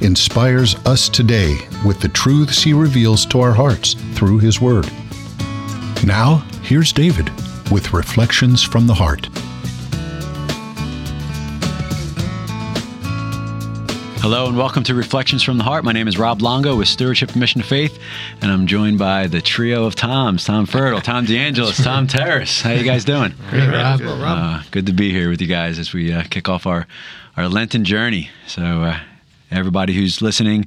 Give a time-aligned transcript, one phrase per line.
[0.00, 4.90] inspires us today with the truths he reveals to our hearts through his word.
[6.04, 7.30] Now, here's David
[7.70, 9.28] with Reflections from the Heart.
[14.20, 15.84] Hello and welcome to Reflections from the Heart.
[15.84, 17.98] My name is Rob Longo with Stewardship Mission of Faith,
[18.42, 22.60] and I'm joined by the trio of Toms: Tom Fertile, Tom DeAngelis, Tom Terrace.
[22.60, 23.32] How you guys doing?
[23.48, 24.00] Great, Rob.
[24.04, 26.86] Uh, good to be here with you guys as we uh, kick off our
[27.38, 28.28] our Lenten journey.
[28.46, 28.98] So, uh,
[29.50, 30.66] everybody who's listening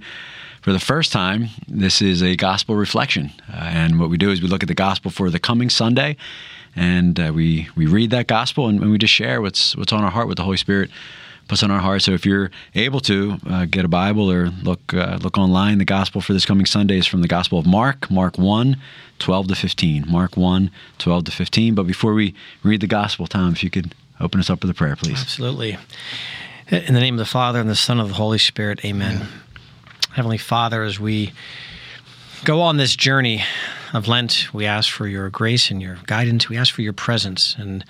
[0.62, 3.32] for the first time, this is a gospel reflection.
[3.52, 6.18] Uh, and what we do is we look at the gospel for the coming Sunday,
[6.76, 10.04] and uh, we, we read that gospel and, and, we just share what's, what's on
[10.04, 10.92] our heart, what the Holy Spirit
[11.48, 12.04] puts on our heart.
[12.04, 15.86] So if you're able to uh, get a Bible or look, uh, look online, the
[15.86, 18.78] gospel for this coming Sunday is from the Gospel of Mark, Mark 1,
[19.20, 20.06] 12 to 15.
[20.08, 21.76] Mark 1, 12 to 15.
[21.76, 24.74] But before we read the gospel, Tom, if you could open us up with a
[24.74, 25.20] prayer, please.
[25.20, 25.78] Absolutely.
[26.72, 29.18] In the name of the Father, and the Son, of the Holy Spirit, amen.
[29.18, 29.28] amen.
[30.14, 31.34] Heavenly Father, as we
[32.46, 33.44] go on this journey
[33.92, 36.48] of Lent, we ask for your grace and your guidance.
[36.48, 37.58] We ask for your presence.
[37.60, 37.84] And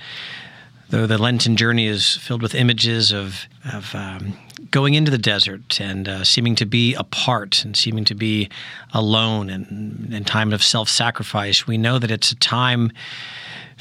[0.89, 4.33] though the Lenten journey is filled with images of, of um,
[4.69, 8.49] going into the desert and uh, seeming to be apart and seeming to be
[8.93, 12.91] alone and, in time of self sacrifice, we know that it's a time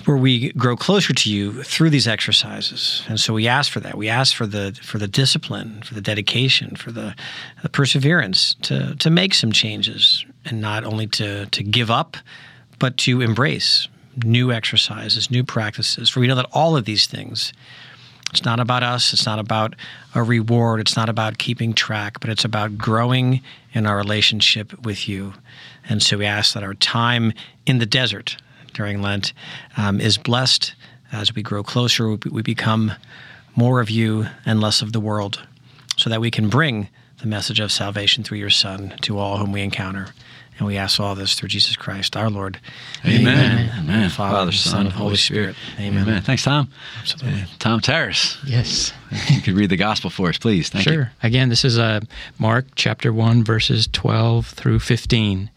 [0.07, 3.05] where we grow closer to you through these exercises.
[3.09, 3.97] And so we ask for that.
[3.97, 7.15] We ask for the for the discipline for the dedication for the,
[7.63, 12.17] the perseverance to to make some changes and not only to to give up
[12.79, 13.89] but to embrace
[14.25, 16.09] new exercises new practices.
[16.09, 17.53] For we know that all of these things
[18.31, 19.75] it's not about us it's not about
[20.15, 23.41] a reward it's not about keeping track but it's about growing
[23.73, 25.35] in our relationship with you
[25.89, 27.33] and so we ask that our time
[27.67, 28.37] in the desert
[28.73, 29.33] during Lent
[29.77, 30.75] um, is blessed.
[31.13, 32.93] As we grow closer, we become
[33.57, 35.47] more of you and less of the world,
[35.97, 36.89] so that we can bring
[37.21, 40.09] the message of salvation through your Son to all whom we encounter.
[40.61, 42.61] And we ask all this through Jesus Christ, our Lord.
[43.03, 43.19] Amen.
[43.19, 43.71] Amen.
[43.79, 44.11] Amen.
[44.11, 45.57] Father, Father, Son, and Holy Spirit.
[45.57, 45.81] Spirit.
[45.81, 46.03] Amen.
[46.03, 46.23] Amen.
[46.23, 46.69] Thanks, Tom.
[47.01, 47.41] Absolutely.
[47.41, 48.37] Uh, Tom Terrace.
[48.45, 48.93] Yes.
[49.31, 50.69] you could read the gospel for us, please.
[50.69, 50.93] Thank sure.
[50.93, 51.07] you.
[51.23, 52.01] Again, this is uh,
[52.39, 55.49] Mark chapter 1, verses 12 through 15.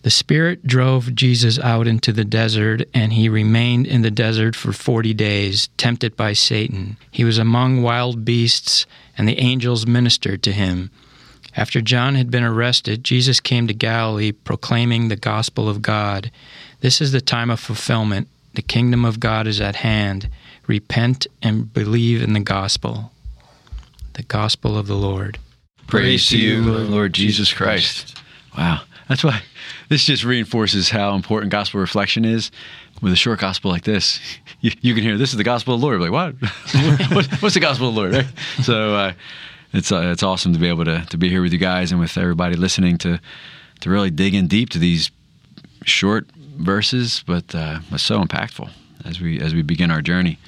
[0.00, 4.72] The Spirit drove Jesus out into the desert, and he remained in the desert for
[4.72, 6.96] forty days, tempted by Satan.
[7.10, 8.86] He was among wild beasts,
[9.18, 10.90] and the angels ministered to him.
[11.56, 16.30] After John had been arrested, Jesus came to Galilee proclaiming the gospel of God.
[16.80, 18.28] This is the time of fulfillment.
[18.54, 20.28] The kingdom of God is at hand.
[20.66, 23.10] Repent and believe in the gospel.
[24.12, 25.38] The gospel of the Lord.
[25.86, 28.18] Praise, Praise to you, Lord Jesus Christ.
[28.56, 28.82] Wow.
[29.08, 29.42] That's why
[29.88, 32.50] this just reinforces how important gospel reflection is.
[33.02, 34.20] With a short gospel like this,
[34.60, 36.00] you, you can hear this is the gospel of the Lord.
[36.00, 36.34] Like what?
[37.40, 38.14] What's the gospel of the Lord?
[38.14, 38.26] Right?
[38.62, 39.12] So uh,
[39.72, 42.00] it's uh, it's awesome to be able to to be here with you guys and
[42.00, 43.20] with everybody listening to
[43.80, 45.10] to really dig in deep to these
[45.84, 48.70] short verses, but uh, so impactful
[49.04, 50.38] as we as we begin our journey.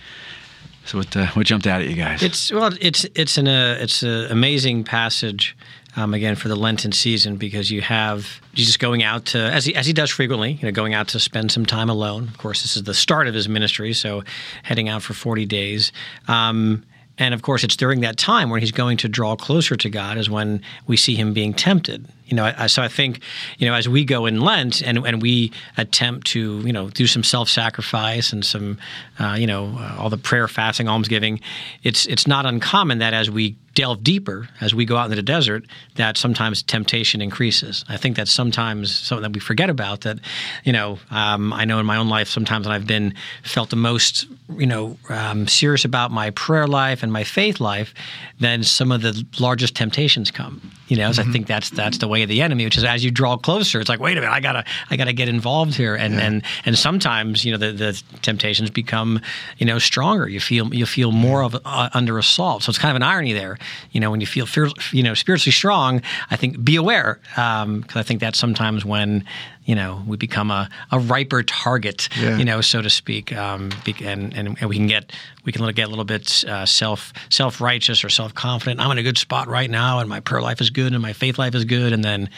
[0.84, 2.23] So what uh, what jumped out at you guys?
[2.23, 5.56] It's well, it's it's an uh, it's an amazing passage
[5.97, 9.75] um, again for the Lenten season because you have Jesus going out to as he
[9.75, 12.25] as he does frequently, you know, going out to spend some time alone.
[12.29, 14.23] Of course, this is the start of his ministry, so
[14.62, 15.93] heading out for forty days.
[16.27, 16.85] Um,
[17.19, 20.17] and of course, it's during that time when he's going to draw closer to God
[20.17, 22.06] is when we see him being tempted.
[22.28, 23.21] You know, I, so I think,
[23.59, 27.06] you know, as we go in Lent and, and we attempt to, you know, do
[27.06, 28.78] some self-sacrifice and some,
[29.19, 31.41] uh, you know, uh, all the prayer, fasting, almsgiving,
[31.83, 35.22] it's it's not uncommon that as we delve deeper as we go out into the
[35.22, 37.85] desert, that sometimes temptation increases.
[37.88, 40.00] I think that's sometimes something that we forget about.
[40.00, 40.19] That,
[40.64, 43.14] you know, um, I know in my own life sometimes when I've been
[43.44, 44.26] felt the most,
[44.56, 47.94] you know, um, serious about my prayer life and my faith life,
[48.41, 50.61] then some of the largest temptations come.
[50.88, 51.23] You know, mm-hmm.
[51.23, 53.37] so I think that's that's the way of the enemy, which is as you draw
[53.37, 56.26] closer, it's like, wait a minute, I gotta I gotta get involved here, and yeah.
[56.26, 59.20] and and sometimes you know the, the temptations become
[59.59, 60.29] you know stronger.
[60.29, 62.62] You feel you feel more of uh, under assault.
[62.62, 63.59] So it's kind of an irony there
[63.93, 67.65] you know, when you feel fear, you know, spiritually strong, I think be aware because
[67.65, 69.25] um, I think that's sometimes when
[69.69, 72.38] you know, we become a, a riper target, Yeah.
[72.38, 73.69] you know, so to speak, um,
[74.03, 75.12] and, and and we can get
[75.44, 78.81] we can get a little bit uh, self self righteous or self confident.
[78.81, 81.12] I'm in a good spot right now, and my prayer life is good, and my
[81.12, 82.31] faith life is good, and then,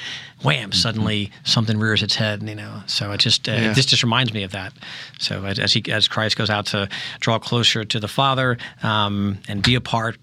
[0.42, 0.72] wham!
[0.72, 2.82] Suddenly something rears its head, you know.
[2.88, 3.72] So it just uh, Yeah.
[3.74, 4.72] this just reminds me of that.
[5.20, 6.88] So as, as he as Christ goes out to
[7.20, 10.18] draw closer to the Father um, and be apart,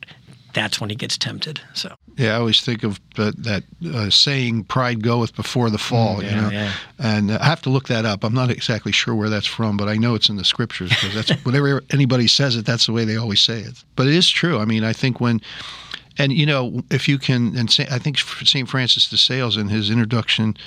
[0.54, 1.62] that's when he gets tempted.
[1.74, 3.64] So Yeah, I always think of uh, that
[3.94, 6.74] uh, saying, "Pride goeth before the fall." you yeah, know, yeah.
[7.00, 8.24] and uh, I have to look that up.
[8.24, 11.14] I'm not exactly sure where that's from, but I know it's in the scriptures because
[11.14, 13.84] that's whenever anybody says it, that's the way they always say it.
[13.96, 14.60] But it is true.
[14.60, 15.42] I mean, I think when,
[16.18, 19.90] and you know, if you can, and I think Saint Francis de Sales in his
[19.90, 20.58] introduction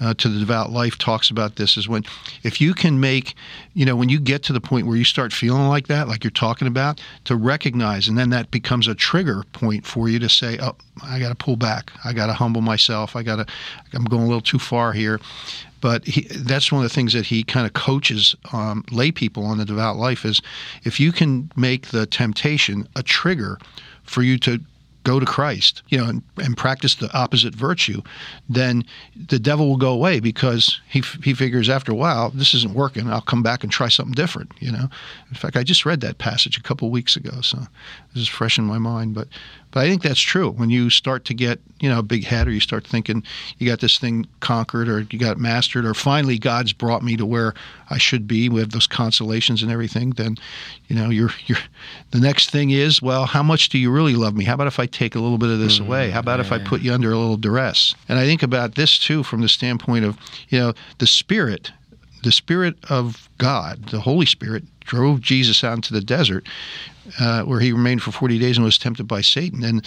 [0.00, 2.04] uh, to the devout life talks about this is when,
[2.42, 3.34] if you can make,
[3.74, 6.24] you know, when you get to the point where you start feeling like that, like
[6.24, 10.28] you're talking about, to recognize, and then that becomes a trigger point for you to
[10.28, 11.92] say, oh, I got to pull back.
[12.04, 13.16] I got to humble myself.
[13.16, 13.46] I got to,
[13.92, 15.20] I'm going a little too far here.
[15.80, 19.44] But he, that's one of the things that he kind of coaches um, lay people
[19.44, 20.40] on the devout life is
[20.84, 23.58] if you can make the temptation a trigger
[24.02, 24.60] for you to
[25.04, 28.02] go to Christ, you know, and, and practice the opposite virtue,
[28.48, 28.84] then
[29.28, 32.74] the devil will go away because he f- he figures after a while this isn't
[32.74, 33.08] working.
[33.08, 34.52] I'll come back and try something different.
[34.58, 34.88] You know,
[35.28, 37.58] in fact, I just read that passage a couple weeks ago, so
[38.14, 39.14] this is fresh in my mind.
[39.14, 39.28] But
[39.70, 40.50] but I think that's true.
[40.50, 43.24] When you start to get you know a big head, or you start thinking
[43.58, 47.26] you got this thing conquered, or you got mastered, or finally God's brought me to
[47.26, 47.54] where
[47.90, 48.48] I should be.
[48.48, 50.10] We have those consolations and everything.
[50.10, 50.36] Then
[50.86, 51.58] you know you're you're
[52.12, 54.44] the next thing is well, how much do you really love me?
[54.44, 55.88] How about if I take a little bit of this mm-hmm.
[55.88, 56.10] away?
[56.10, 57.94] How about if I put you under a little duress?
[58.08, 60.16] And I think about this too from the standpoint of
[60.48, 61.72] you know the Spirit
[62.24, 66.46] the Spirit of God, the Holy Spirit, drove Jesus out into the desert
[67.20, 69.64] uh, where he remained for 40 days and was tempted by Satan.
[69.64, 69.86] And,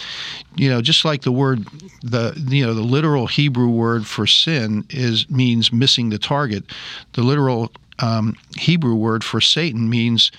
[0.56, 1.66] you know, just like the word,
[2.02, 6.64] the, you know, the literal Hebrew word for sin is means missing the target,
[7.12, 10.30] the literal um, Hebrew word for Satan means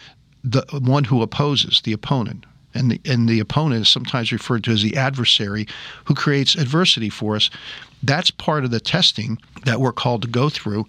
[0.43, 2.45] the one who opposes, the opponent.
[2.73, 5.67] And the, and the opponent is sometimes referred to as the adversary
[6.05, 7.49] who creates adversity for us.
[8.03, 10.85] That's part of the testing that we're called to go through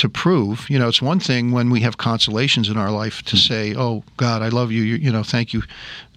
[0.00, 3.36] to prove, you know, it's one thing when we have consolations in our life to
[3.36, 5.62] say, "Oh God, I love you," you, you know, thank you.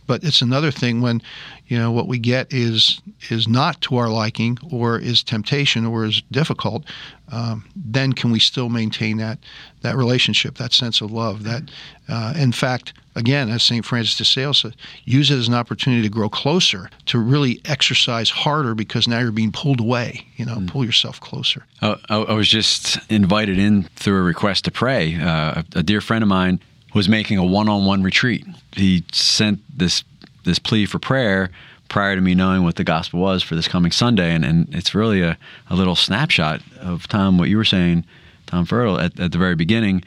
[0.07, 1.21] But it's another thing when,
[1.67, 6.05] you know, what we get is is not to our liking, or is temptation, or
[6.05, 6.85] is difficult.
[7.29, 9.39] Um, then can we still maintain that
[9.81, 11.43] that relationship, that sense of love?
[11.43, 11.63] That,
[12.07, 14.75] uh, in fact, again, as Saint Francis de Sales said,
[15.05, 19.31] use it as an opportunity to grow closer, to really exercise harder, because now you're
[19.31, 20.27] being pulled away.
[20.37, 21.65] You know, pull yourself closer.
[21.81, 25.15] I, I I was just invited in through a request to pray.
[25.15, 26.59] Uh, a, a dear friend of mine
[26.93, 28.45] was making a one-on-one retreat.
[28.73, 30.03] He sent this
[30.43, 31.49] this plea for prayer
[31.89, 34.95] prior to me knowing what the gospel was for this coming Sunday, and, and it's
[34.95, 35.37] really a,
[35.69, 38.03] a little snapshot of Tom what you were saying,
[38.47, 40.03] Tom Fertile at, at the very beginning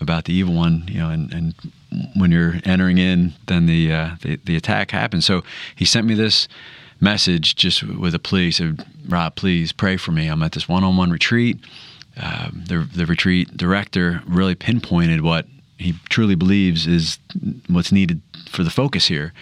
[0.00, 1.54] about the evil one, you know, and, and
[2.16, 5.24] when you're entering in, then the, uh, the the attack happens.
[5.24, 5.42] So
[5.74, 6.48] he sent me this
[7.00, 8.46] message just with a plea.
[8.46, 10.28] He said, "Rob, please pray for me.
[10.28, 11.58] I'm at this one-on-one retreat."
[12.16, 15.46] Um, the the retreat director really pinpointed what
[15.78, 17.18] he truly believes is
[17.68, 19.32] what's needed for the focus here,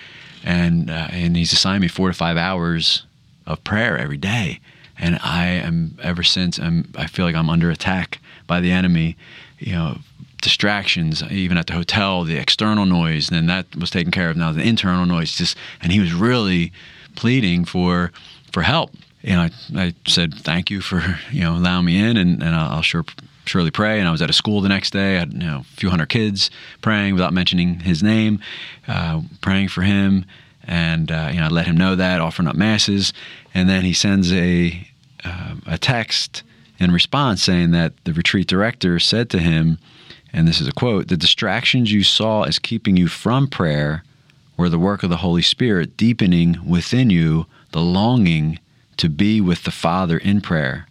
[0.42, 3.04] and uh, and he's assigned me four to five hours
[3.46, 4.60] of prayer every day,
[4.98, 9.16] and I am ever since I'm I feel like I'm under attack by the enemy,
[9.58, 9.98] you know.
[10.42, 14.36] Distractions, even at the hotel, the external noise, and then that was taken care of.
[14.36, 16.72] Now the internal noise, just and he was really
[17.14, 18.12] pleading for
[18.52, 18.92] for help.
[19.22, 22.76] Know, I, I said thank you for you know allowing me in, and, and I'll,
[22.76, 23.04] I'll sure
[23.44, 24.00] surely pray.
[24.00, 25.16] And I was at a school the next day.
[25.16, 26.50] I had you know a few hundred kids
[26.80, 28.40] praying without mentioning his name,
[28.88, 30.24] uh, praying for him,
[30.64, 33.12] and uh, you know I let him know that, offering up masses,
[33.54, 34.88] and then he sends a
[35.24, 36.42] uh, a text
[36.78, 39.78] in response saying that the retreat director said to him,
[40.32, 44.02] and this is a quote: "The distractions you saw as keeping you from prayer."
[44.56, 48.58] were the work of the Holy Spirit deepening within you the longing
[48.98, 50.86] to be with the Father in prayer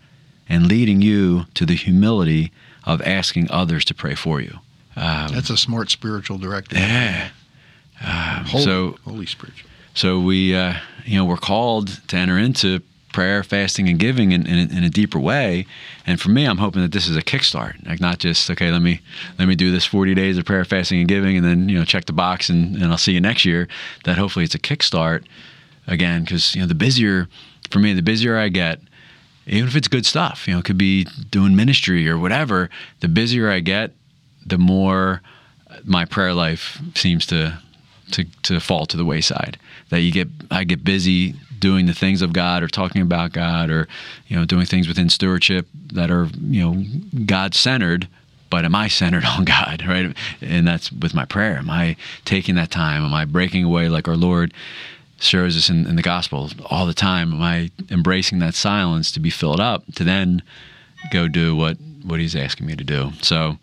[0.50, 2.52] and leading you to the humility
[2.84, 4.60] of asking others to pray for you.
[4.96, 6.76] Um, That's a smart spiritual director.
[6.76, 7.30] yeah.
[8.04, 9.70] Um, Holy, so holy spiritual.
[9.94, 10.74] so we, uh,
[11.06, 14.90] you know, we're called to enter into prayer, fasting, and giving in, in, in, a
[14.90, 15.66] deeper way.
[16.06, 18.82] And for me, I'm hoping that this is a kickstart, like not just okay, let
[18.82, 19.02] me
[19.38, 21.86] let me do this 40 days of prayer, fasting, and giving, and then you know
[21.86, 23.68] check the box, and, and I'll see you next year.
[24.06, 25.26] That hopefully it's a kickstart
[25.88, 27.28] again, because you know the busier
[27.70, 28.80] for me, the busier I get.
[29.48, 32.70] Even if it's good stuff, you know, it could be doing ministry or whatever.
[33.00, 33.92] The busier I get,
[34.46, 35.22] the more
[35.84, 37.60] my prayer life seems to
[38.12, 39.58] to, to fall to the wayside.
[39.90, 43.70] That you get I get busy doing the things of God or talking about God
[43.70, 43.88] or
[44.28, 46.84] you know doing things within stewardship that are you know
[47.26, 48.10] God centered.
[48.50, 50.14] But am I centered on God, right?
[50.42, 51.58] And that's with my prayer.
[51.58, 53.06] Am I taking that time?
[53.06, 54.54] Am I breaking away like our Lord
[55.20, 57.32] shows us in, in the gospel all the time?
[57.32, 60.42] Am I embracing that silence to be filled up to then
[61.14, 63.12] go do what what He's asking me to do?
[63.22, 63.58] So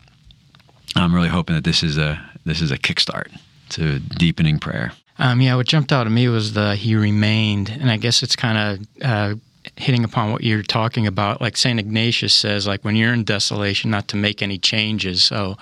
[0.97, 3.29] I'm really hoping that this is a this is a kickstart
[3.71, 4.93] to deepening prayer.
[5.19, 8.37] Um, yeah, what jumped out at me was the he remained, and I guess it's
[8.37, 9.35] kind of uh,
[9.77, 11.41] hitting upon what you're talking about.
[11.41, 15.57] Like Saint Ignatius says, like when you're in desolation, not to make any changes, so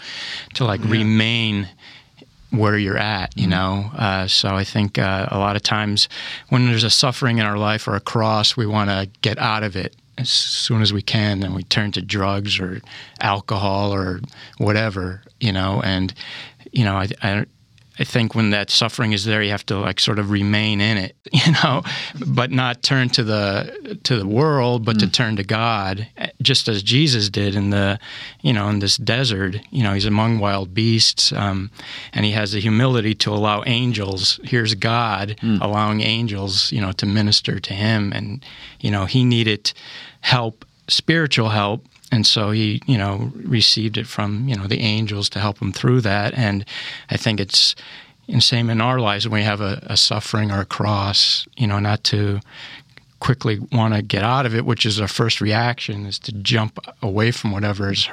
[0.54, 0.90] to like yeah.
[0.90, 1.68] remain
[2.50, 3.50] where you're at, you mm-hmm.
[3.50, 3.90] know.
[3.96, 6.08] Uh, so I think uh, a lot of times
[6.48, 9.62] when there's a suffering in our life or a cross, we want to get out
[9.62, 12.80] of it as soon as we can, and we turn to drugs or
[13.20, 14.20] alcohol or
[14.58, 15.82] whatever, you know.
[15.82, 16.14] And
[16.72, 17.46] you know, I, I
[17.98, 20.98] I think when that suffering is there, you have to like sort of remain in
[20.98, 21.82] it, you know,
[22.26, 25.00] but not turn to the to the world, but mm.
[25.00, 26.06] to turn to God,
[26.42, 27.98] just as Jesus did in the,
[28.42, 29.56] you know, in this desert.
[29.70, 31.70] You know, he's among wild beasts, um,
[32.12, 34.40] and he has the humility to allow angels.
[34.44, 35.60] Here's God mm.
[35.60, 38.44] allowing angels, you know, to minister to him, and
[38.80, 39.72] you know, he needed
[40.20, 45.28] help, spiritual help, and so he you know received it from you know the angels
[45.30, 46.34] to help him through that.
[46.34, 46.64] And
[47.10, 47.74] i think it's
[48.28, 51.66] the same in our lives when we have a, a suffering or a cross you
[51.66, 52.40] know not to
[53.20, 56.78] quickly want to get out of it which is our first reaction is to jump
[57.02, 58.08] away from whatever is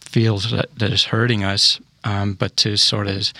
[0.00, 3.32] feels that, that is hurting us um, but to sort of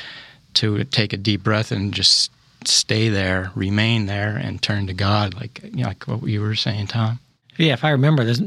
[0.55, 2.31] to take a deep breath and just
[2.65, 6.55] stay there remain there and turn to god like you know, like what you were
[6.55, 7.19] saying tom
[7.59, 8.39] yeah, if I remember, this,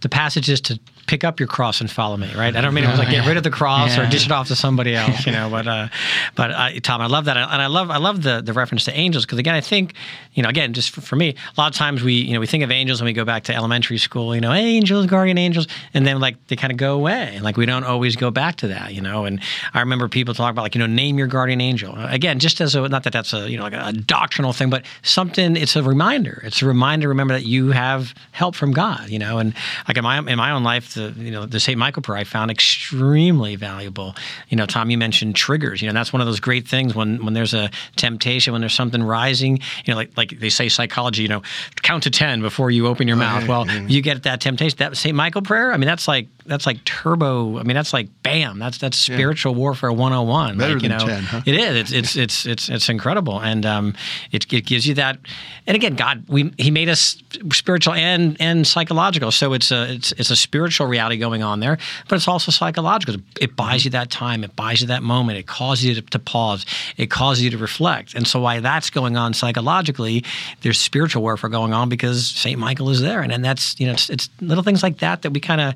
[0.00, 0.78] the passage is to
[1.10, 2.54] pick up your cross and follow me, right?
[2.54, 4.06] I don't mean it was like get rid of the cross yeah.
[4.06, 5.40] or dish it off to somebody else, you know.
[5.50, 5.88] But uh,
[6.36, 8.96] but uh, Tom, I love that, and I love I love the the reference to
[8.96, 9.94] angels because again, I think
[10.34, 12.46] you know, again, just for, for, me, a lot of times we you know we
[12.46, 15.66] think of angels when we go back to elementary school, you know, angels, guardian angels,
[15.92, 18.56] and then like they kind of go away, and like we don't always go back
[18.56, 19.24] to that, you know.
[19.24, 19.40] And
[19.74, 22.76] I remember people talk about like you know, name your guardian angel again, just as
[22.76, 25.56] a not that that's a you know like a, a doctrinal thing, but something.
[25.56, 26.40] It's a reminder.
[26.44, 27.08] It's a reminder.
[27.08, 29.54] Remember that you have help from God, you know, and
[29.88, 31.78] like in my in my own life, the you know the St.
[31.78, 34.14] Michael prayer I found extremely valuable.
[34.48, 35.82] You know, Tom, you mentioned triggers.
[35.82, 38.74] You know, that's one of those great things when when there's a temptation, when there's
[38.74, 39.58] something rising.
[39.84, 41.22] You know, like like they say psychology.
[41.22, 41.42] You know,
[41.82, 43.46] count to ten before you open your mouth.
[43.48, 44.76] well, you get that temptation.
[44.78, 45.14] That St.
[45.14, 45.72] Michael prayer.
[45.72, 47.58] I mean, that's like that's like turbo.
[47.58, 48.58] I mean, that's like bam.
[48.58, 49.58] That's that's spiritual yeah.
[49.58, 50.58] warfare 101.
[50.58, 51.40] Better like, you know, 10, huh?
[51.46, 51.76] It is.
[51.76, 53.94] It's it's it's it's it's incredible, and um,
[54.32, 55.18] it, it gives you that.
[55.66, 57.16] And again, God, we He made us
[57.52, 59.30] spiritual and and psychological.
[59.30, 61.78] So it's a it's it's a spiritual reality going on there,
[62.08, 63.16] but it's also psychological.
[63.40, 64.42] It buys you that time.
[64.42, 65.38] It buys you that moment.
[65.38, 66.64] It causes you to, to pause.
[66.96, 68.14] It causes you to reflect.
[68.14, 70.24] And so why that's going on psychologically,
[70.62, 73.92] there's spiritual warfare going on because Saint Michael is there, and and that's you know
[73.92, 75.74] it's, it's little things like that that we kind of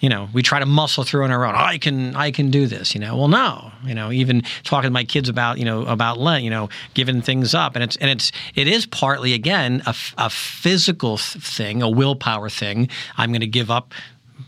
[0.00, 1.54] you know we try to muscle through on our own.
[1.54, 2.94] I can I can do this.
[2.94, 3.72] You know, well no.
[3.84, 6.44] You know, even talking to my kids about you know about Lent.
[6.44, 10.30] You know, giving things up, and it's and it's it is partly again a, a
[10.30, 12.88] physical thing, a willpower thing.
[13.16, 13.94] I'm going to give up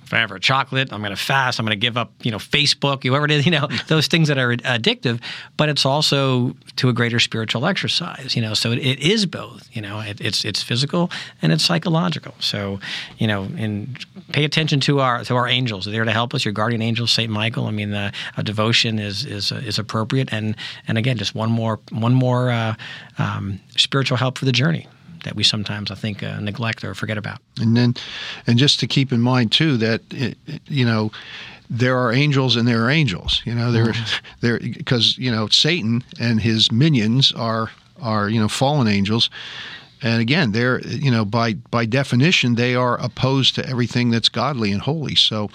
[0.07, 0.93] forever chocolate.
[0.93, 1.59] I'm going to fast.
[1.59, 4.29] I'm going to give up, you know, Facebook, whoever it is, you know, those things
[4.29, 5.21] that are addictive.
[5.57, 8.55] But it's also to a greater spiritual exercise, you know.
[8.55, 10.01] So it, it is both, you know.
[10.01, 11.11] It, it's it's physical
[11.43, 12.35] and it's psychological.
[12.41, 12.81] So,
[13.19, 15.85] you know, and pay attention to our to our angels.
[15.85, 16.45] They're there to help us.
[16.45, 17.67] Your guardian angel, Saint Michael.
[17.67, 20.33] I mean, the, a devotion is is uh, is appropriate.
[20.33, 20.57] And
[20.89, 22.75] and again, just one more one more uh,
[23.19, 24.89] um, spiritual help for the journey
[25.25, 27.39] that we sometimes I think uh, neglect or forget about.
[27.61, 27.95] And then,
[28.47, 31.11] and just to keep in mind too that it, you know
[31.69, 33.43] there are angels and there are angels.
[33.45, 34.27] You know there mm-hmm.
[34.41, 39.31] there because you know Satan and his minions are are you know fallen angels.
[40.03, 44.73] And again, they're you know by by definition they are opposed to everything that's godly
[44.73, 45.15] and holy.
[45.15, 45.51] So,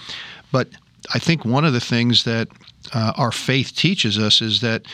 [0.52, 0.68] but
[1.14, 2.48] I think one of the things that
[2.92, 4.86] uh, our faith teaches us is that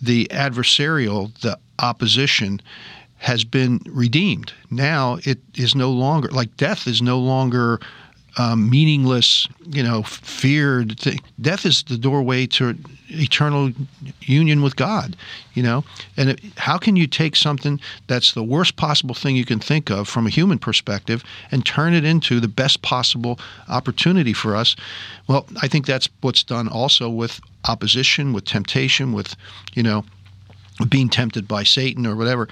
[0.00, 2.60] the adversarial, the opposition,
[3.18, 4.52] has been redeemed.
[4.70, 7.80] Now it is no longer like death is no longer
[8.38, 10.98] um, meaningless, you know, feared.
[11.00, 11.20] Thing.
[11.40, 12.76] Death is the doorway to
[13.08, 13.72] eternal
[14.20, 15.16] union with God,
[15.54, 15.84] you know.
[16.16, 19.90] And it, how can you take something that's the worst possible thing you can think
[19.90, 24.76] of from a human perspective and turn it into the best possible opportunity for us?
[25.28, 29.34] Well, I think that's what's done also with opposition, with temptation, with,
[29.74, 30.04] you know,
[30.88, 32.48] being tempted by Satan or whatever.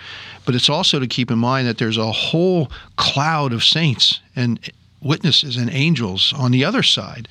[0.46, 4.58] But it's also to keep in mind that there's a whole cloud of saints and
[5.02, 7.28] witnesses and angels on the other side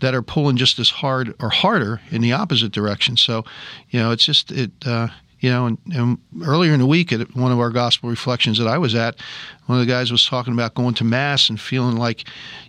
[0.00, 3.16] that are pulling just as hard or harder in the opposite direction.
[3.16, 3.44] So,
[3.90, 4.70] you know, it's just it.
[4.84, 5.08] Uh,
[5.40, 8.66] you know, and, and earlier in the week at one of our gospel reflections that
[8.66, 9.16] I was at,
[9.66, 12.24] one of the guys was talking about going to mass and feeling like,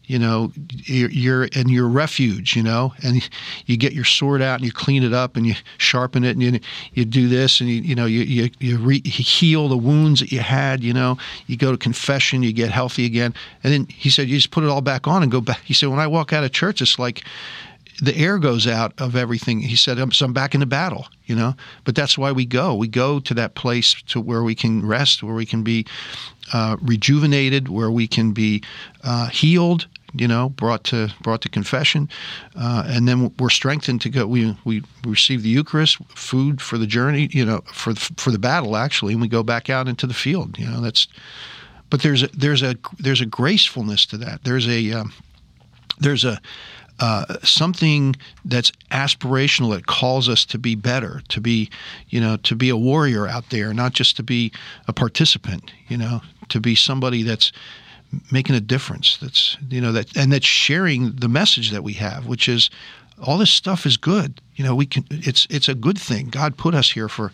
[0.06, 0.52] you know,
[0.86, 3.28] you're, in your refuge, you know, and
[3.66, 6.44] you get your sword out and you clean it up and you sharpen it and
[6.44, 6.60] you
[6.94, 10.20] you do this and you you know you you, you, re, you heal the wounds
[10.20, 13.88] that you had, you know, you go to confession, you get healthy again, and then
[13.88, 15.62] he said you just put it all back on and go back.
[15.64, 17.24] He said when I walk out of church, it's like
[18.02, 19.60] the air goes out of everything.
[19.60, 21.56] He said, I'm, so I'm back in the battle, you know.
[21.84, 22.74] But that's why we go.
[22.74, 25.86] We go to that place to where we can rest, where we can be
[26.52, 28.64] uh, rejuvenated, where we can be
[29.04, 32.10] uh, healed, you know, brought to brought to confession,
[32.56, 34.26] uh, and then we're strengthened to go.
[34.26, 38.76] We we receive the Eucharist, food for the journey, you know, for for the battle
[38.76, 40.58] actually, and we go back out into the field.
[40.58, 41.08] You know, that's.
[41.90, 44.46] But there's a there's a there's a gracefulness to that.
[44.46, 45.14] There's a um,
[46.00, 46.42] there's a
[47.02, 48.16] uh, something
[48.46, 51.70] that's aspirational that calls us to be better, to be,
[52.10, 54.52] you know, to be a warrior out there, not just to be
[54.88, 57.52] a participant, you know, to be somebody that's
[58.32, 59.18] making a difference.
[59.18, 62.70] That's you know that and that's sharing the message that we have, which is
[63.24, 64.40] all this stuff is good.
[64.56, 65.06] You know, we can.
[65.10, 66.28] It's it's a good thing.
[66.30, 67.32] God put us here for,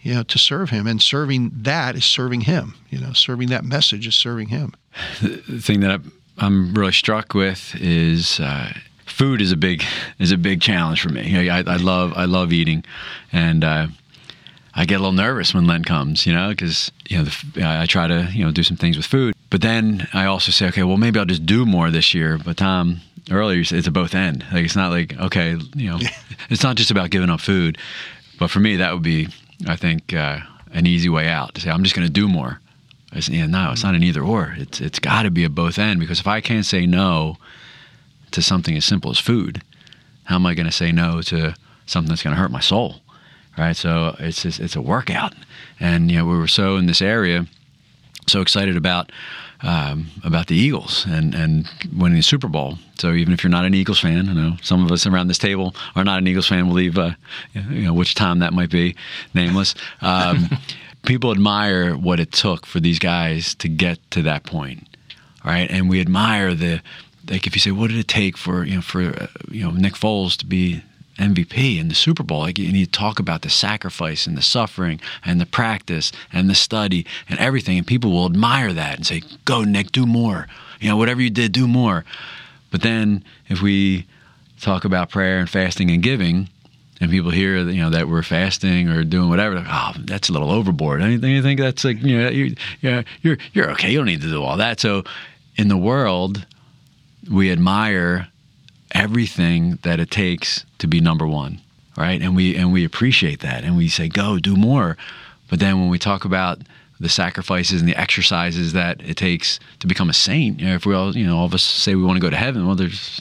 [0.00, 2.74] you know, to serve Him, and serving that is serving Him.
[2.88, 4.72] You know, serving that message is serving Him.
[5.20, 6.00] The thing that
[6.38, 8.40] I'm really struck with is.
[8.40, 8.72] Uh,
[9.10, 9.84] food is a big
[10.18, 11.50] is a big challenge for me.
[11.50, 12.84] I, I love I love eating,
[13.32, 13.88] and uh,
[14.74, 17.86] I get a little nervous when Lent comes, you know, because you know the, I
[17.86, 20.84] try to you know do some things with food, but then I also say, okay,
[20.84, 22.38] well maybe I'll just do more this year.
[22.38, 23.00] But Tom
[23.30, 24.44] earlier it's a both end.
[24.52, 25.98] Like it's not like okay, you know,
[26.50, 27.78] it's not just about giving up food,
[28.38, 29.28] but for me that would be
[29.66, 30.40] I think uh,
[30.72, 32.60] an easy way out to say I'm just going to do more.
[33.12, 34.54] It's, you no, it's not an either or.
[34.56, 37.38] It's it's got to be a both end because if I can't say no
[38.32, 39.62] to something as simple as food,
[40.24, 41.54] how am I going to say no to
[41.86, 42.96] something that's going to hurt my soul?
[43.58, 43.76] Right.
[43.76, 45.34] So it's just, it's a workout,
[45.80, 47.46] and you know we were so in this area,
[48.26, 49.10] so excited about
[49.62, 52.78] um, about the Eagles and and winning the Super Bowl.
[52.98, 55.38] So even if you're not an Eagles fan, I know some of us around this
[55.38, 56.66] table are not an Eagles fan.
[56.66, 57.12] We'll leave, uh,
[57.54, 58.96] you know, which time that might be,
[59.34, 59.74] nameless.
[60.00, 60.48] Um,
[61.04, 64.86] people admire what it took for these guys to get to that point,
[65.44, 65.70] right?
[65.70, 66.82] And we admire the
[67.30, 69.70] like if you say, what did it take for you know for uh, you know
[69.70, 70.82] Nick Foles to be
[71.20, 72.40] MVP in the Super Bowl.
[72.40, 76.54] Like, and you talk about the sacrifice and the suffering and the practice and the
[76.54, 80.48] study and everything, and people will admire that and say, "Go, Nick, do more.
[80.80, 82.04] You know, whatever you did, do more."
[82.70, 84.06] But then, if we
[84.60, 86.48] talk about prayer and fasting and giving,
[87.00, 90.32] and people hear you know that we're fasting or doing whatever, like, oh, that's a
[90.32, 91.02] little overboard.
[91.02, 93.90] Anything you think that's like you know you yeah you're you're okay.
[93.90, 94.80] You don't need to do all that.
[94.80, 95.04] So,
[95.56, 96.46] in the world,
[97.28, 98.28] we admire
[98.92, 101.60] everything that it takes to be number one,
[101.96, 102.20] right?
[102.20, 104.96] And we and we appreciate that, and we say, "Go, do more."
[105.48, 106.60] But then when we talk about
[106.98, 110.86] the sacrifices and the exercises that it takes to become a saint, you know, if
[110.86, 112.76] we all, you know, all of us say we want to go to heaven, well,
[112.76, 113.20] there's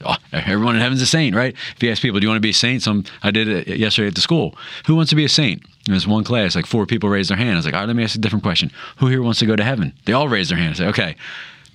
[0.32, 1.54] everyone in heaven's a saint, right?
[1.76, 3.66] If you ask people, "Do you want to be a saint?" Some I did it
[3.78, 4.56] yesterday at the school.
[4.86, 5.62] Who wants to be a saint?
[5.86, 7.52] There's one class, like four people raised their hand.
[7.52, 8.70] I was like, "All right, let me ask a different question.
[8.98, 10.74] Who here wants to go to heaven?" They all raised their hand.
[10.74, 11.16] I say, "Okay."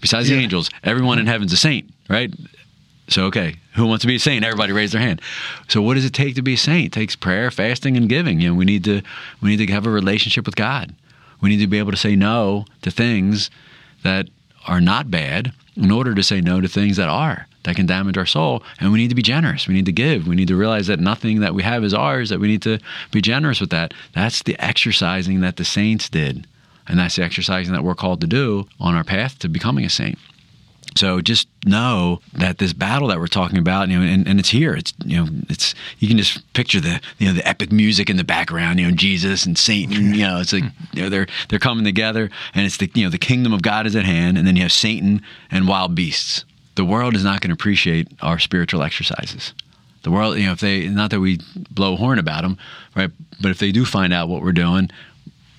[0.02, 0.38] Besides yeah.
[0.38, 2.34] the angels, everyone in heaven's a saint, right?
[3.10, 4.44] So, okay, who wants to be a saint?
[4.44, 5.22] Everybody raise their hand.
[5.70, 6.88] So, what does it take to be a saint?
[6.88, 8.42] It takes prayer, fasting, and giving.
[8.42, 9.02] You know, we need to
[9.42, 10.94] we need to have a relationship with God.
[11.42, 13.50] We need to be able to say no to things
[14.04, 14.28] that
[14.68, 18.18] are not bad in order to say no to things that are that can damage
[18.18, 18.64] our soul.
[18.80, 19.68] And we need to be generous.
[19.68, 20.26] We need to give.
[20.26, 22.30] We need to realize that nothing that we have is ours.
[22.30, 22.80] That we need to
[23.12, 23.94] be generous with that.
[24.14, 26.48] That's the exercising that the saints did,
[26.88, 29.90] and that's the exercising that we're called to do on our path to becoming a
[29.90, 30.18] saint.
[30.98, 34.50] So just know that this battle that we're talking about, you know, and, and, it's
[34.50, 34.74] here.
[34.74, 38.18] It's you know, it's you can just picture the you know the epic music in
[38.18, 38.80] the background.
[38.80, 40.16] You know, Jesus and Satan.
[40.16, 43.12] You know, it's like you know they're they're coming together, and it's the you know
[43.12, 45.22] the kingdom of God is at hand, and then you have Satan
[45.52, 46.46] and wild beasts.
[46.76, 49.54] The world is not going to appreciate our spiritual exercises.
[50.04, 52.58] The world, you know, if they not that we blow a horn about them,
[52.96, 53.12] right?
[53.42, 54.90] But if they do find out what we're doing,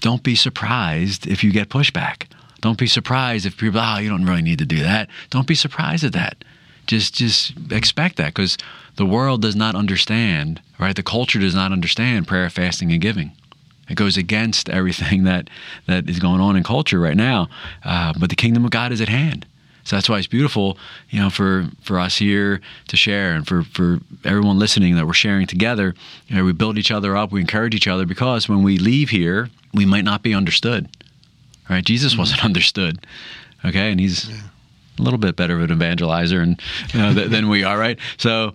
[0.00, 2.26] don't be surprised if you get pushback
[2.60, 5.08] don't be surprised if people, oh, you don't really need to do that.
[5.30, 6.44] Don't be surprised at that.
[6.86, 8.56] Just, just expect that because
[8.96, 10.96] the world does not understand, right?
[10.96, 13.32] The culture does not understand prayer, fasting, and giving.
[13.88, 15.48] It goes against everything that,
[15.86, 17.48] that is going on in culture right now.
[17.84, 19.46] Uh, but the kingdom of God is at hand.
[19.84, 20.76] So that's why it's beautiful,
[21.08, 25.14] you know, for, for us here to share and for, for everyone listening that we're
[25.14, 25.94] sharing together.
[26.26, 29.08] You know, we build each other up, we encourage each other because when we leave
[29.08, 30.88] here, we might not be understood
[31.68, 31.84] right?
[31.84, 32.20] Jesus mm-hmm.
[32.20, 33.06] wasn't understood,
[33.64, 34.36] okay, and he's yeah.
[34.98, 36.60] a little bit better of an evangelizer and
[36.92, 37.98] you know, th- than we are, right?
[38.16, 38.54] So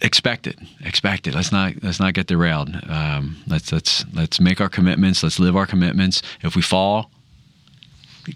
[0.00, 0.58] expect it.
[0.80, 1.34] Expect it.
[1.34, 2.70] Let's not let's not get derailed.
[2.88, 5.22] Um, let's let's let's make our commitments.
[5.22, 6.22] Let's live our commitments.
[6.42, 7.10] If we fall,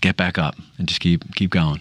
[0.00, 1.80] get back up and just keep keep going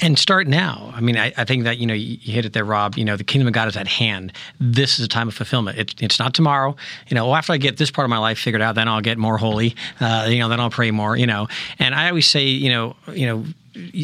[0.00, 0.92] and start now.
[0.94, 2.96] I mean, I, I, think that you know you, hit it there, Rob.
[2.96, 4.32] You know, the kingdom of God is at hand.
[4.58, 5.78] This is a time of fulfillment.
[5.78, 6.76] It, it's not tomorrow.
[7.08, 9.00] You know, well, after I get this part of my life figured out, then I'll
[9.00, 9.76] get more holy.
[10.00, 11.16] Uh, you know, then I'll pray more.
[11.16, 13.44] You know, and I always say, you know, you know,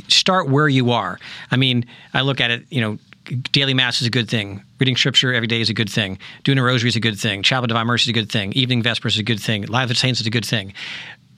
[0.09, 1.18] start where you are.
[1.50, 2.64] I mean, I look at it.
[2.70, 2.98] You know,
[3.52, 4.62] daily mass is a good thing.
[4.78, 6.18] Reading scripture every day is a good thing.
[6.44, 7.42] Doing a rosary is a good thing.
[7.42, 8.52] Chaplet of Divine Mercy is a good thing.
[8.52, 9.62] Evening Vespers is a good thing.
[9.62, 10.74] Lives of the Saints is a good thing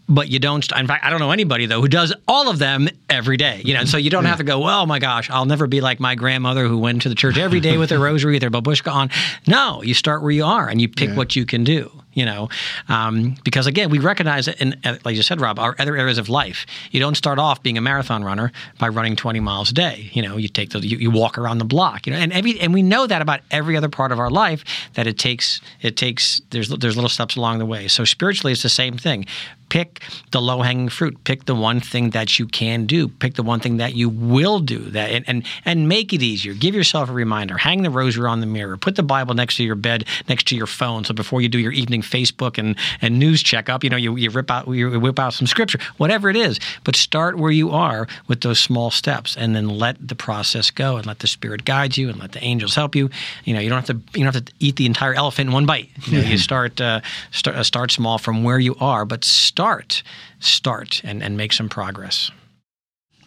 [0.09, 0.65] but you don't.
[0.77, 3.63] In fact, I don't know anybody though who does all of them every day.
[3.65, 4.69] You know, so you don't have to go.
[4.69, 7.61] Oh my gosh, I'll never be like my grandmother who went to the church every
[7.61, 9.11] day with her rosary, with her babushka on.
[9.47, 11.17] No, you start where you are and you pick yeah.
[11.17, 12.49] what you can do you know,
[12.89, 16.19] um, because again, we recognize it in, uh, like you said, Rob, our other areas
[16.19, 16.67] of life.
[16.91, 18.51] You don't start off being a marathon runner
[18.81, 20.11] by running 20 miles a day.
[20.13, 22.59] You know, you take the, you, you walk around the block, you know, and every,
[22.61, 25.97] and we know that about every other part of our life that it takes, it
[25.97, 27.87] takes, there's, there's little steps along the way.
[27.87, 29.27] So spiritually, it's the same thing
[29.69, 33.43] pick the low hanging fruit pick the one thing that you can do pick the
[33.43, 37.09] one thing that you will do that and, and and make it easier give yourself
[37.09, 40.05] a reminder hang the rosary on the mirror put the bible next to your bed
[40.29, 43.85] next to your phone so before you do your evening Facebook and, and news checkup.
[43.85, 46.59] You know, you, you rip out you whip out some scripture, whatever it is.
[46.85, 50.97] But start where you are with those small steps, and then let the process go,
[50.97, 53.11] and let the Spirit guide you, and let the angels help you.
[53.45, 55.53] You know, you don't have to you don't have to eat the entire elephant in
[55.53, 55.91] one bite.
[56.07, 60.03] You, know, you start uh, start uh, start small from where you are, but start
[60.41, 62.31] start and, and make some progress.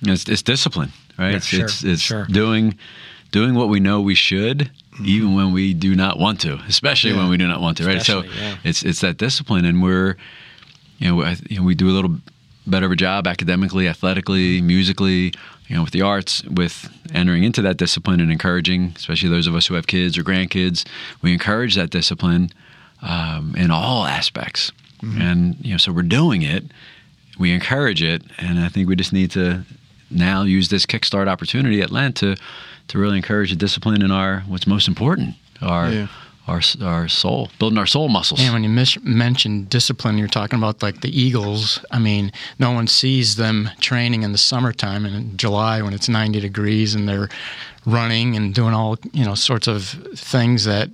[0.02, 1.32] It's, it's discipline, right?
[1.32, 2.26] Yeah, it's sure, it's, it's sure.
[2.26, 2.78] doing
[3.32, 5.10] doing what we know we should mm-hmm.
[5.10, 7.18] even when we do not want to, especially yeah.
[7.18, 7.98] when we do not want to, right?
[7.98, 8.58] Especially, so yeah.
[8.64, 10.16] it's it's that discipline, and we're
[11.00, 12.18] you know, I, you know we do a little
[12.68, 15.34] better of a job academically, athletically, musically,
[15.68, 19.56] you know, with the arts, with entering into that discipline and encouraging, especially those of
[19.56, 20.86] us who have kids or grandkids,
[21.22, 22.52] we encourage that discipline
[23.02, 25.22] um, in all aspects, mm-hmm.
[25.22, 26.66] and you know, so we're doing it,
[27.40, 29.64] we encourage it, and I think we just need to
[30.12, 32.36] now use this kickstart opportunity at Lent to
[32.92, 36.08] to really encourage the discipline in our what's most important, our yeah.
[36.48, 38.42] our our soul, building our soul muscles.
[38.42, 41.84] And when you mis- mention discipline, you're talking about like the Eagles.
[41.90, 46.42] I mean, no one sees them training in the summertime in July when it's 90
[46.42, 47.30] degrees and they're
[47.86, 49.84] running and doing all you know sorts of
[50.16, 50.90] things that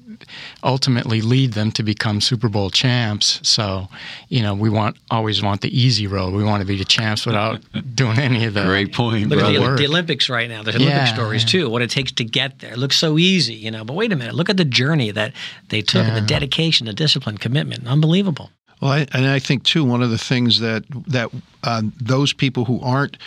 [0.63, 3.39] ultimately lead them to become Super Bowl champs.
[3.43, 3.87] So,
[4.29, 6.33] you know, we want always want the easy road.
[6.33, 7.61] We want to be the champs without
[7.95, 9.29] doing any of the great point.
[9.29, 10.63] Look at the, the, Olympics right now.
[10.63, 11.69] There's Olympic yeah, stories too.
[11.69, 12.73] What it takes to get there.
[12.73, 13.83] It looks so easy, you know.
[13.83, 14.35] But wait a minute.
[14.35, 15.33] Look at the journey that
[15.69, 16.09] they took, yeah.
[16.09, 17.87] and the dedication, the discipline, commitment.
[17.87, 18.51] Unbelievable.
[18.81, 21.31] Well, I, and I think too one of the things that that
[21.63, 23.17] uh, those people who aren't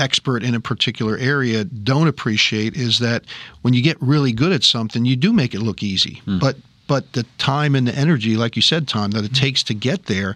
[0.00, 3.24] expert in a particular area don't appreciate is that
[3.62, 6.22] when you get really good at something, you do make it look easy.
[6.26, 6.40] Mm.
[6.40, 9.74] But but the time and the energy, like you said, Tom, that it takes to
[9.74, 10.34] get there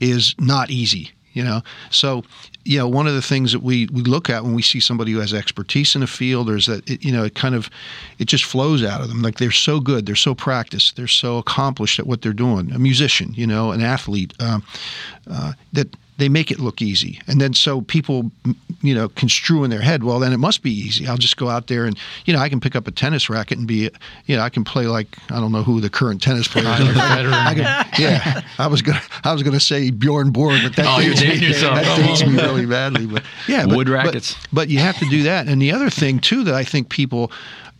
[0.00, 1.12] is not easy.
[1.32, 2.22] You know, so
[2.64, 5.10] you know one of the things that we, we look at when we see somebody
[5.10, 7.68] who has expertise in a field, or is that it, you know it kind of
[8.20, 9.20] it just flows out of them.
[9.20, 12.70] Like they're so good, they're so practiced, they're so accomplished at what they're doing.
[12.70, 14.62] A musician, you know, an athlete, um,
[15.28, 17.20] uh, that they make it look easy.
[17.26, 18.30] And then so people,
[18.82, 21.08] you know, construe in their head, well, then it must be easy.
[21.08, 23.58] I'll just go out there and, you know, I can pick up a tennis racket
[23.58, 23.90] and be,
[24.26, 26.72] you know, I can play like, I don't know who the current tennis players are.
[26.96, 30.76] I can, yeah, I was going to, I was going to say Bjorn Borg, but
[30.76, 31.74] that, oh, dates, me, yourself.
[31.74, 33.06] that dates me really badly.
[33.06, 34.34] But yeah, wood but, rackets.
[34.34, 35.48] But, but you have to do that.
[35.48, 37.32] And the other thing too, that I think people,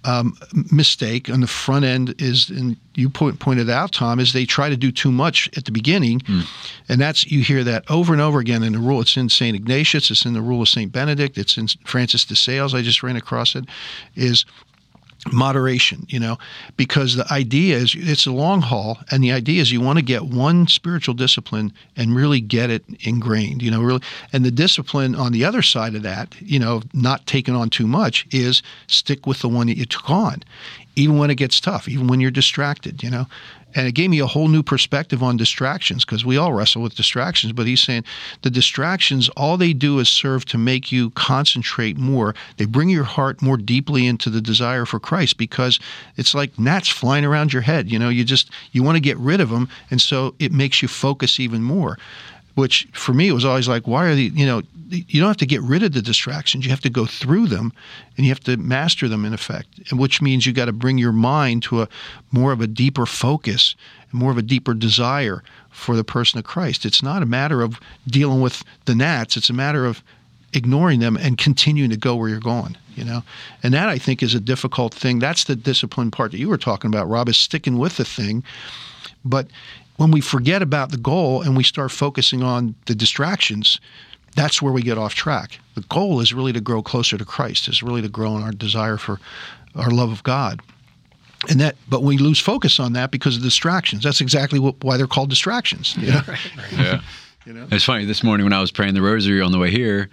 [0.05, 0.37] um,
[0.71, 4.69] mistake on the front end is, and you point, pointed out, Tom, is they try
[4.69, 6.45] to do too much at the beginning, mm.
[6.89, 9.01] and that's you hear that over and over again in the rule.
[9.01, 12.37] It's in Saint Ignatius, it's in the rule of Saint Benedict, it's in Francis de
[12.37, 12.75] Sales.
[12.75, 13.65] I just ran across it.
[14.15, 14.45] Is
[15.33, 16.39] moderation, you know,
[16.77, 20.05] because the idea is it's a long haul, and the idea is you want to
[20.05, 24.03] get one spiritual discipline and really get it ingrained, you know, really.
[24.33, 27.87] And the discipline on the other side of that, you know, not taking on too
[27.87, 30.43] much, is stick with the one that you took on,
[30.97, 33.27] even when it gets tough, even when you're distracted, you know
[33.75, 36.95] and it gave me a whole new perspective on distractions because we all wrestle with
[36.95, 38.05] distractions but he's saying
[38.43, 42.35] the distractions all they do is serve to make you concentrate more.
[42.57, 45.79] They bring your heart more deeply into the desire for christ because
[46.17, 49.17] it's like gnats flying around your head you know you just you want to get
[49.19, 51.99] rid of them and so it makes you focus even more
[52.55, 55.47] which for me was always like why are the you know you don't have to
[55.47, 56.65] get rid of the distractions.
[56.65, 57.73] You have to go through them
[58.17, 60.99] and you have to master them in effect and which means you got to bring
[60.99, 61.89] your mind to a
[62.31, 63.75] more of a deeper focus
[64.11, 66.85] and more of a deeper desire for the person of christ.
[66.85, 69.37] It's not a matter of dealing with the gnats.
[69.37, 70.03] It's a matter of
[70.53, 73.25] ignoring them and continuing to go where you're going you know?
[73.65, 75.19] And that i think is a difficult thing.
[75.19, 78.45] That's the discipline part that you were talking about rob is sticking with the thing.
[79.25, 79.49] But
[79.97, 83.81] when we forget about the goal and we start focusing on the distractions
[84.37, 87.69] that's where we get off track the goal is really to grow closer to christ
[87.69, 89.21] is really to grow in our desire for
[89.77, 90.61] our love of god
[91.51, 94.97] and that but we lose focus on that because of distractions that's exactly what, why
[94.97, 96.23] they're called distractions you know?
[96.73, 97.01] Yeah.
[97.47, 97.67] You know?
[97.71, 98.07] It's funny.
[98.07, 100.09] This morning when I was praying the rosary on the way here,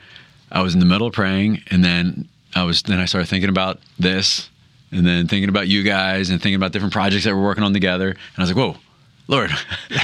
[0.51, 3.49] I was in the middle of praying, and then I was then I started thinking
[3.49, 4.49] about this,
[4.91, 7.71] and then thinking about you guys, and thinking about different projects that we're working on
[7.71, 8.09] together.
[8.09, 8.77] And I was like, "Whoa,
[9.31, 9.49] Lord,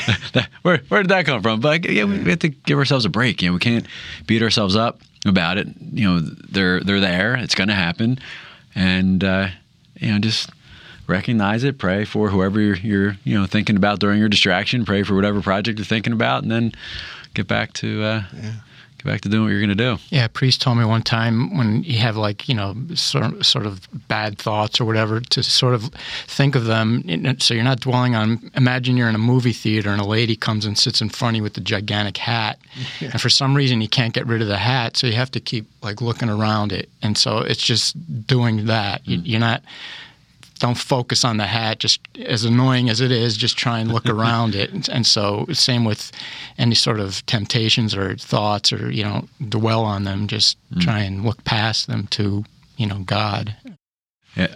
[0.64, 3.42] where where did that come from?" But yeah, we have to give ourselves a break.
[3.42, 3.86] You know, we can't
[4.26, 5.68] beat ourselves up about it.
[5.92, 7.36] You know, they're they're there.
[7.36, 8.20] It's going to happen,
[8.74, 9.50] and uh,
[10.00, 10.50] you know, just
[11.08, 11.78] recognize it.
[11.78, 14.86] Pray for whoever you're, you're you know thinking about during your distraction.
[14.86, 16.72] Pray for whatever project you're thinking about, and then
[17.34, 18.52] get back to uh, yeah.
[19.08, 19.98] Back to doing what you're going to do.
[20.10, 23.66] Yeah, a priest told me one time when you have like you know sort sort
[23.66, 25.90] of bad thoughts or whatever to sort of
[26.28, 27.04] think of them.
[27.40, 28.52] So you're not dwelling on.
[28.54, 31.38] Imagine you're in a movie theater and a lady comes and sits in front of
[31.38, 32.60] you with the gigantic hat,
[33.00, 33.10] yeah.
[33.14, 35.40] and for some reason you can't get rid of the hat, so you have to
[35.40, 37.96] keep like looking around it, and so it's just
[38.28, 39.04] doing that.
[39.06, 39.08] Mm.
[39.08, 39.64] You, you're not
[40.58, 41.80] don't focus on the hat.
[41.80, 44.90] Just as annoying as it is, just try and look around it.
[44.90, 46.12] And so, same with
[46.58, 50.28] any sort of temptations or thoughts, or you know, dwell on them.
[50.28, 50.82] Just mm.
[50.82, 52.46] try and look past them to
[52.78, 53.56] you know God.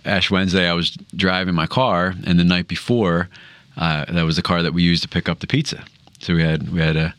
[0.05, 3.29] Ash Wednesday, I was driving my car, and the night before,
[3.77, 5.83] uh, that was the car that we used to pick up the pizza.
[6.19, 7.15] So we had we had a,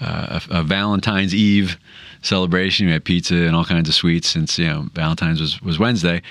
[0.00, 1.76] a, a Valentine's Eve
[2.22, 2.86] celebration.
[2.86, 6.22] We had pizza and all kinds of sweets since you know Valentine's was was Wednesday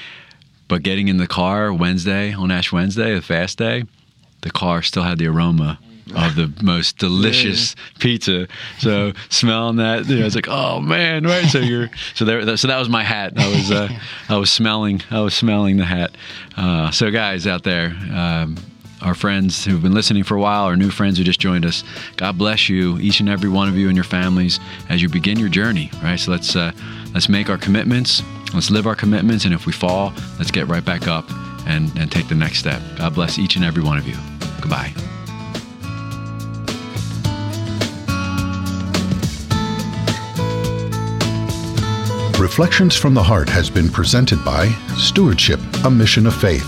[0.68, 3.84] but getting in the car Wednesday on Ash Wednesday, the fast day,
[4.42, 5.80] the car still had the aroma
[6.16, 8.00] of the most delicious yeah.
[8.00, 8.48] pizza.
[8.80, 11.46] So smelling that, you know, it's like, oh man, right?
[11.46, 12.58] So you're so there.
[12.58, 13.34] So that was my hat.
[13.38, 13.90] I was uh,
[14.30, 16.16] I was smelling I was smelling the hat.
[16.58, 17.96] Uh, so guys out there.
[18.14, 18.58] Um,
[19.02, 21.84] our friends who've been listening for a while, our new friends who just joined us.
[22.16, 25.38] God bless you, each and every one of you and your families, as you begin
[25.38, 25.92] your journey.
[26.02, 26.18] Right.
[26.18, 26.72] So let's uh,
[27.14, 28.24] let's make our commitments.
[28.54, 31.26] Let's live our commitments, and if we fall, let's get right back up
[31.66, 32.82] and, and take the next step.
[32.98, 34.16] God bless each and every one of you.
[34.62, 34.94] Goodbye.
[42.40, 46.66] Reflections from the Heart has been presented by Stewardship, a Mission of Faith.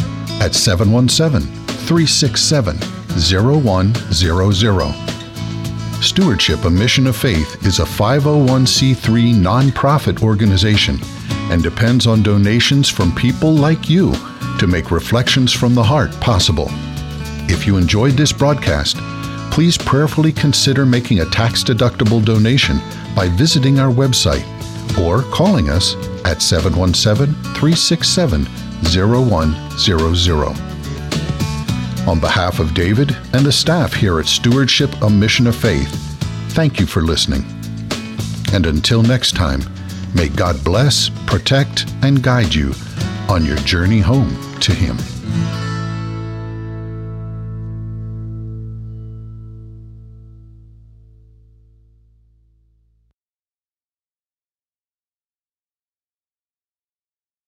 [0.40, 1.42] at 717
[1.87, 2.76] 367
[3.18, 4.94] 0100.
[6.02, 10.98] Stewardship, a Mission of Faith, is a 501c3 nonprofit organization
[11.50, 14.12] and depends on donations from people like you
[14.58, 16.68] to make Reflections from the Heart possible.
[17.50, 18.96] If you enjoyed this broadcast,
[19.50, 22.78] please prayerfully consider making a tax deductible donation
[23.14, 24.44] by visiting our website
[24.98, 28.46] or calling us at 717 367
[28.84, 30.68] 0100.
[32.08, 35.90] On behalf of David and the staff here at Stewardship, a Mission of Faith,
[36.52, 37.44] thank you for listening.
[38.52, 39.62] And until next time,
[40.14, 42.72] May God bless, protect, and guide you
[43.28, 44.96] on your journey home to Him.